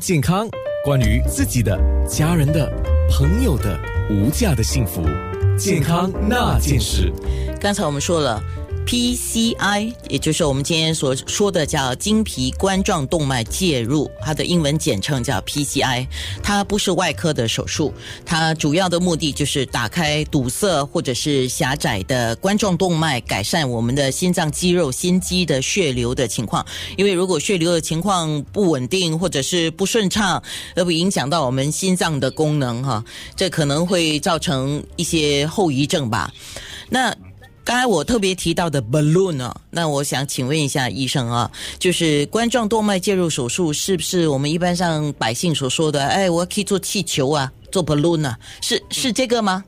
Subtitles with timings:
[0.00, 0.48] 健康，
[0.84, 2.68] 关于自己的、家人的、
[3.08, 3.78] 朋友的
[4.10, 5.00] 无价的幸福，
[5.56, 7.12] 健康那件事。
[7.60, 8.42] 刚才我们说了。
[8.86, 16.06] PCI，也就是我们今天所说的叫经皮冠状动脉介入，它的英文简称叫 PCI。
[16.42, 17.92] 它不是外科的手术，
[18.24, 26.64] 它主要的目的就是打开堵塞或者是狭窄的冠状动脉，改善我们的心脏肌肉、心肌的血流的情况。
[26.96, 30.42] 因为如果血流的情况不稳定或者是不顺畅，
[30.76, 33.04] 而不影响到我们心脏的功能，哈，
[33.34, 36.30] 这可能会造成一些后遗症吧。
[36.90, 37.16] 那
[37.64, 46.04] 刚才我特别提到的 balloon 啊，那我想请问一下医生啊，就是冠状动脉介入手术是不是我们一般上百姓所说的？
[46.04, 49.64] 哎，我可以做气球啊，做 balloon 啊，是是这个吗？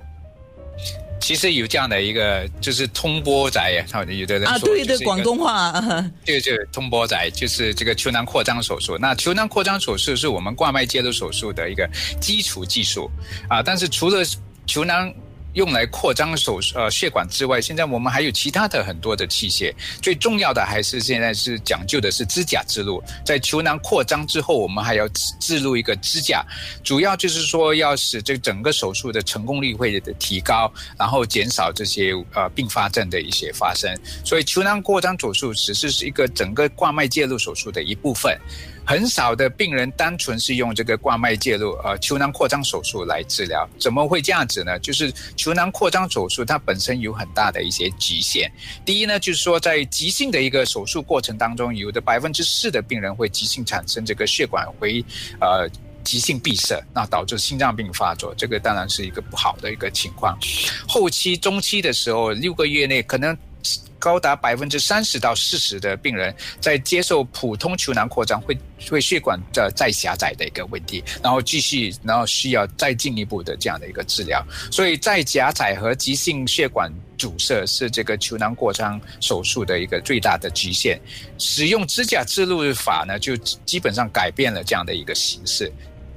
[1.19, 5.73] 其实有这样的一个，就是通波仔呀，有的人啊，对对，广东话，
[6.23, 8.99] 这个就是通波仔，就是这个球囊扩张手术。
[8.99, 11.89] 那球囊扩张手术是我们冠脉介入手术的一个
[12.21, 13.11] 基础技术
[13.49, 14.23] 啊，但是除了
[14.67, 15.11] 球囊。
[15.57, 19.75] 用来扩张手呃血管之外，现在我们还有其他的很多的器械。
[20.03, 23.03] 最重要的还是现在是讲究的是支架之路。
[23.25, 25.09] 在球囊扩张之后，我们还要
[25.41, 26.45] 置入一个支架，
[26.85, 33.91] 主要就是说要使这整个手术的成功率会的提高，然后减少这些呃并发症的一些发生。
[34.23, 38.39] 所以球囊扩张手术只是是一个整个冠脉介入手术的一部分。
[38.89, 44.79] 很少的病人单纯是用这个冠脉介入呃球囊扩张手术来治疗，怎么会这样子呢？
[44.79, 45.13] 就是
[45.47, 48.51] 足囊扩张手术它本身有很大的一些局限。
[48.85, 55.01] 第一呢，就是说在急性的一个手术过程当中，有的百分之四的病人会急性产生这个血管回
[55.41, 55.71] 呃
[56.03, 60.37] 急性闭塞，那导致心脏病发作，这个当然是一个不好的一个情况。
[60.89, 63.39] 后期中期的时候，六个月内可能。
[63.99, 68.57] 高达百分之三十到四十的病人在接受普通球囊扩张，会
[68.91, 74.45] 会血管的再狭窄的一个问题，然后继续，然后需要再进一步的这样的一个治疗。
[74.71, 81.01] 所以再狭窄和急性血管阻塞是这个球囊扩张手术的一个最大的局限。
[81.39, 85.73] 使用支架置入法呢，就基本上改变了这样的一个形式。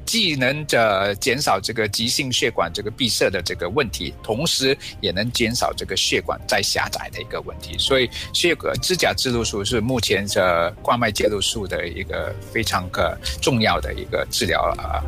[0.09, 7.77] 既能这减少这个急性血管这个闭塞的这个问题，同时也能减少这个血管再狭窄的一个问题。
[7.77, 15.05] 所以，血管支架置入术是目前这冠脉介入术的一个非常个重要的一个治疗啊。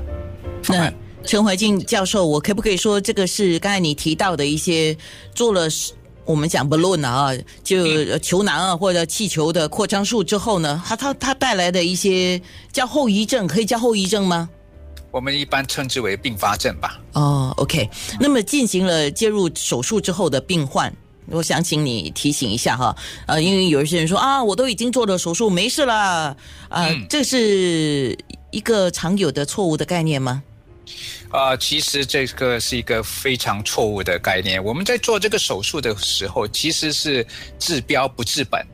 [0.67, 0.93] 那
[1.25, 4.95] 陈怀静教授，我可不可以说这个是刚才你提到的一些
[5.33, 5.67] 做了
[6.25, 7.31] 我们讲 balloon 啊，
[7.63, 12.39] 就球囊啊或者气球的扩张术之后呢，它它它带来的一些
[12.71, 14.47] 叫后遗症，可以叫后遗症吗？
[15.11, 16.99] 我们一般称之为并发症吧。
[17.13, 17.89] 哦，OK。
[18.19, 20.91] 那么进行了介入手术之后的病患，
[21.27, 22.95] 我想请你提醒一下哈。
[23.27, 26.35] 呃，因为有一些人说啊，我都已经做了手术，没事了。
[26.69, 28.17] 啊，这是
[28.51, 30.41] 一个常有的错误的概念吗？
[31.29, 34.61] 啊，其实这个是一个非常错误的概念。
[34.63, 37.25] 我们在做这个手术的时候，其实是
[37.59, 38.65] 治标不治本。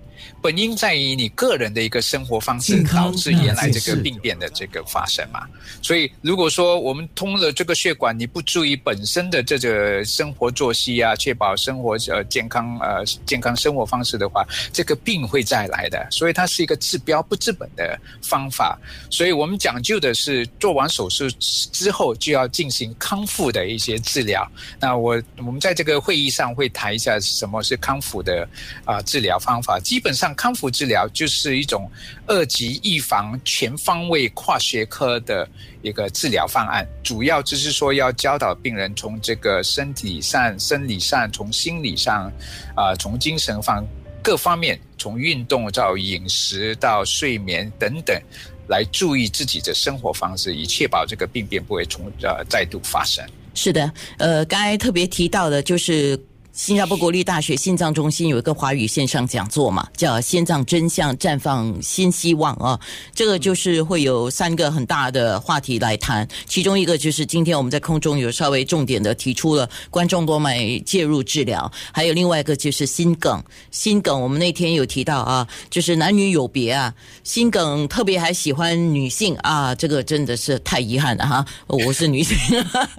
[0.41, 5.41] 本应在于你个人的一个生活方式导致原来这个病变的这个发生嘛，
[5.81, 18.77] 所以如果说我们通了这个血管，你不注意本身的这个生活作息啊，确保生活呃健康呃健康生活方式的话，这个病会再来的，所以它是一个治标不治本的方法，
[19.09, 21.27] 所以我们讲究的是做完手术
[21.71, 24.49] 之后就要进行康复的一些治疗。
[24.79, 28.47] 那我我们在这个会议上会谈一下什么是康复的
[28.85, 30.26] 啊治疗方法，基本上。
[30.35, 31.89] 康复治疗就是一种
[32.25, 35.47] 二级预防、全方位跨学科的
[35.81, 42.31] 一个治疗方案，主要就是说要教导病人从这个身体上、生理上、从心理上，
[42.75, 43.85] 啊，从精神方
[44.23, 48.19] 各方面，从运动到饮食到睡眠等等，
[48.67, 53.25] 来注意自己的生活方式，以确保这个病变不会从呃再度发生。
[53.53, 56.19] 是的，呃，刚才特别提到的就是。
[56.57, 62.79] 新加坡国立大学心脏中心有一个华语线上讲座嘛，叫“心脏真相绽放新希望”啊，
[63.13, 73.39] 这个就是会有三个很大的话题来谈，其中一个就是今天我们在空中有稍微重点的提出了冠状动脉介入治疗，还有另外一个就是心梗，
[73.69, 76.91] 心梗我们那天有提到啊，就是男女有别啊，
[77.23, 82.35] 心梗特别还喜欢女性啊，这个真的是太遗憾了哈，我是女性，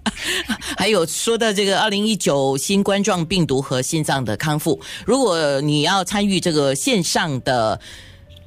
[0.78, 3.47] 还有说到这个二零一九新冠状病。
[3.48, 4.78] 毒和心脏的康复。
[5.04, 7.80] 如果你要参与这个线上的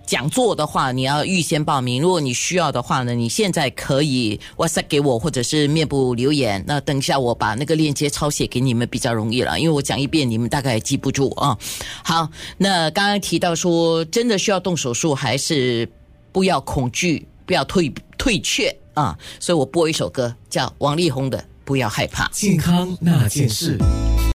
[0.05, 2.01] 讲座的话，你要预先报名。
[2.01, 6.63] 如果你需要的话呢，你现在可以 WhatsApp 给我，或者是面部留言。
[6.65, 11.57] 那等一下我把那个链接抄写给你们比较容易了，因为我讲一遍你们大概记不住啊。
[12.03, 15.89] 好，那刚刚提到说，真的需要动手术，还是
[16.31, 17.27] 不要恐惧。
[17.43, 19.17] 不要退退却啊。
[19.37, 22.27] 所以我播一首歌，叫王力宏的《不要害怕》。
[22.31, 23.77] 健康那件事。